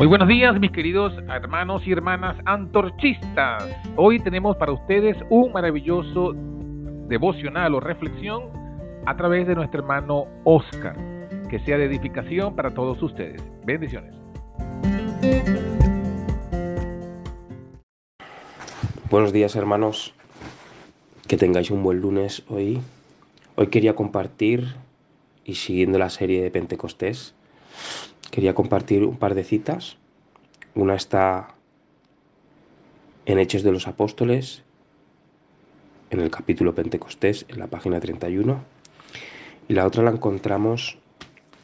[0.00, 3.64] Muy buenos días, mis queridos hermanos y hermanas antorchistas.
[3.96, 6.32] Hoy tenemos para ustedes un maravilloso
[7.06, 8.44] devocional o reflexión
[9.04, 10.96] a través de nuestro hermano Oscar.
[11.50, 13.42] Que sea de edificación para todos ustedes.
[13.66, 14.14] Bendiciones.
[19.10, 20.14] Buenos días, hermanos.
[21.28, 22.80] Que tengáis un buen lunes hoy.
[23.54, 24.76] Hoy quería compartir,
[25.44, 27.34] y siguiendo la serie de Pentecostés,
[28.30, 29.96] quería compartir un par de citas.
[30.74, 31.54] Una está
[33.26, 34.62] en Hechos de los Apóstoles,
[36.10, 38.62] en el capítulo Pentecostés, en la página 31.
[39.68, 40.98] Y la otra la encontramos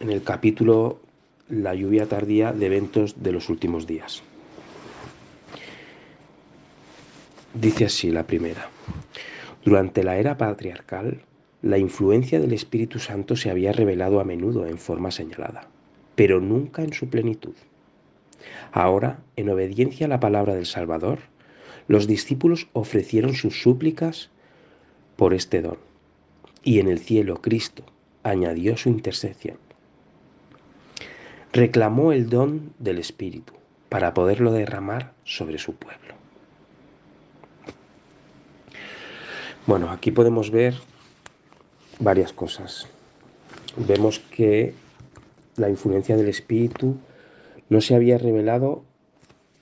[0.00, 1.00] en el capítulo
[1.48, 4.22] La lluvia tardía de eventos de los últimos días.
[7.54, 8.68] Dice así la primera.
[9.64, 11.22] Durante la era patriarcal,
[11.62, 15.68] la influencia del Espíritu Santo se había revelado a menudo en forma señalada
[16.16, 17.54] pero nunca en su plenitud.
[18.72, 21.20] Ahora, en obediencia a la palabra del Salvador,
[21.88, 24.30] los discípulos ofrecieron sus súplicas
[25.16, 25.78] por este don,
[26.64, 27.84] y en el cielo Cristo
[28.22, 29.58] añadió su intercesión.
[31.52, 33.52] Reclamó el don del Espíritu
[33.88, 36.14] para poderlo derramar sobre su pueblo.
[39.66, 40.74] Bueno, aquí podemos ver
[41.98, 42.88] varias cosas.
[43.76, 44.74] Vemos que
[45.56, 46.96] la influencia del espíritu
[47.68, 48.82] no se había revelado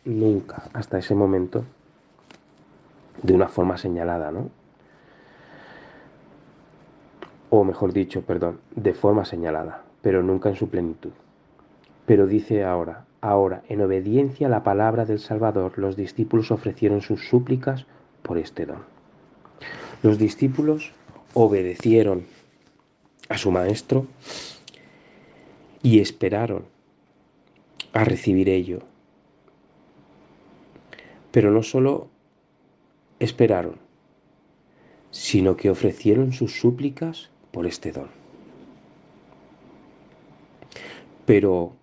[0.05, 1.64] nunca hasta ese momento
[3.23, 4.51] de una forma señalada, ¿no?
[7.51, 11.12] O mejor dicho, perdón, de forma señalada, pero nunca en su plenitud.
[12.05, 17.29] Pero dice ahora, ahora, en obediencia a la palabra del Salvador, los discípulos ofrecieron sus
[17.29, 17.86] súplicas
[18.23, 18.83] por este don.
[20.03, 20.92] Los discípulos
[21.33, 22.27] obedecieron
[23.29, 24.06] a su maestro
[25.85, 26.65] y esperaron
[27.93, 28.81] a recibir ello.
[31.31, 32.09] Pero no solo
[33.20, 33.77] esperaron,
[35.11, 38.08] sino que ofrecieron sus súplicas por este don.
[41.27, 41.75] Pero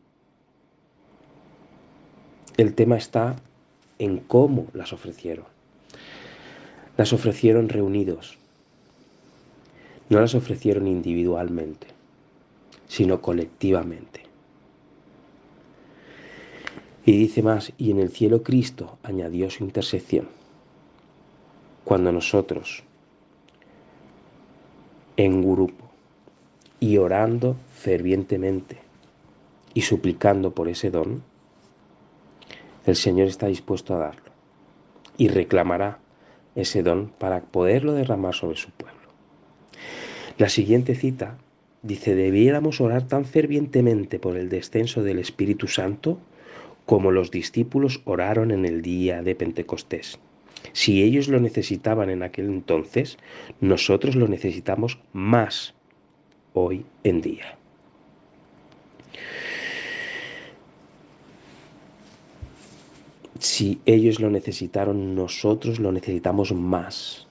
[2.57, 3.35] el tema está
[3.99, 5.45] en cómo las ofrecieron.
[6.97, 8.39] Las ofrecieron reunidos,
[10.09, 12.00] no las ofrecieron individualmente
[12.91, 14.23] sino colectivamente.
[17.05, 20.27] Y dice más, y en el cielo Cristo añadió su intercesión.
[21.85, 22.83] Cuando nosotros,
[25.15, 25.89] en grupo,
[26.81, 28.79] y orando fervientemente
[29.73, 31.23] y suplicando por ese don,
[32.85, 34.31] el Señor está dispuesto a darlo
[35.15, 35.99] y reclamará
[36.55, 38.99] ese don para poderlo derramar sobre su pueblo.
[40.37, 41.37] La siguiente cita
[41.83, 46.19] Dice, debiéramos orar tan fervientemente por el descenso del Espíritu Santo
[46.85, 50.19] como los discípulos oraron en el día de Pentecostés.
[50.73, 53.17] Si ellos lo necesitaban en aquel entonces,
[53.59, 55.73] nosotros lo necesitamos más
[56.53, 57.57] hoy en día.
[63.39, 67.27] Si ellos lo necesitaron, nosotros lo necesitamos más.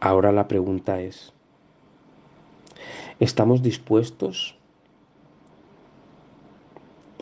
[0.00, 1.34] Ahora la pregunta es,
[3.22, 4.56] ¿Estamos dispuestos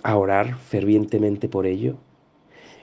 [0.02, 1.98] a orar fervientemente por ello?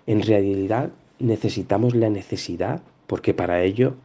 [0.06, 3.96] En realidad necesitamos la necesidad, porque para ello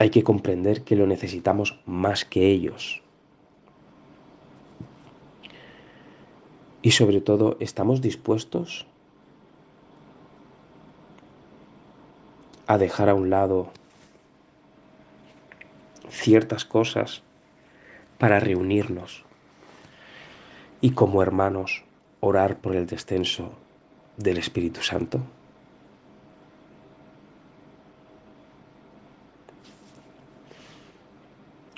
[0.00, 3.00] hay que comprender que lo necesitamos más que ellos.
[6.82, 8.86] Y sobre todo, ¿estamos dispuestos
[12.66, 13.70] a dejar a un lado
[16.14, 17.22] ciertas cosas
[18.18, 19.24] para reunirnos
[20.80, 21.84] y como hermanos
[22.20, 23.52] orar por el descenso
[24.16, 25.20] del Espíritu Santo?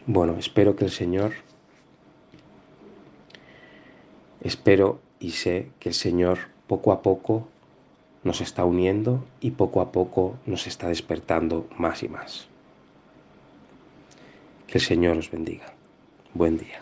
[0.07, 1.33] Bueno, espero que el Señor,
[4.41, 6.39] espero y sé que el Señor
[6.69, 7.49] poco a poco
[8.23, 12.49] nos está uniendo y poco a poco nos está despertando más y más.
[14.67, 15.73] Que el Señor os bendiga.
[16.35, 16.81] Buen día.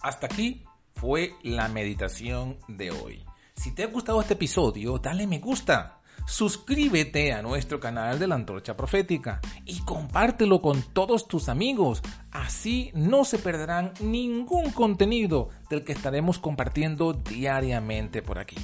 [0.00, 0.64] Hasta aquí
[0.94, 3.22] fue la meditación de hoy.
[3.54, 6.00] Si te ha gustado este episodio, dale me gusta.
[6.26, 12.02] Suscríbete a nuestro canal de la Antorcha Profética y compártelo con todos tus amigos.
[12.30, 18.56] Así no se perderán ningún contenido del que estaremos compartiendo diariamente por aquí.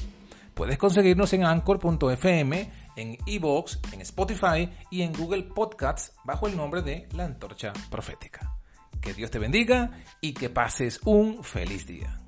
[0.54, 6.82] Puedes conseguirnos en anchor.fm en Evox, en Spotify y en Google Podcasts bajo el nombre
[6.82, 8.56] de La Antorcha Profética.
[9.00, 9.90] Que Dios te bendiga
[10.20, 12.24] y que pases un feliz día.